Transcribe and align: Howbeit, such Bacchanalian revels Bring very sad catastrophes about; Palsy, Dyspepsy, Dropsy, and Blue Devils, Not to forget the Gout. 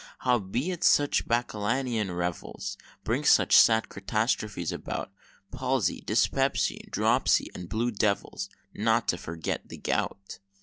Howbeit, 0.21 0.83
such 0.83 1.27
Bacchanalian 1.27 2.11
revels 2.11 2.75
Bring 3.03 3.21
very 3.23 3.51
sad 3.51 3.87
catastrophes 3.89 4.71
about; 4.71 5.11
Palsy, 5.51 6.01
Dyspepsy, 6.01 6.87
Dropsy, 6.89 7.51
and 7.53 7.69
Blue 7.69 7.91
Devils, 7.91 8.49
Not 8.73 9.07
to 9.09 9.17
forget 9.19 9.69
the 9.69 9.77
Gout. 9.77 10.39